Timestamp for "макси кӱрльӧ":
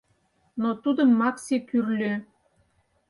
1.19-2.13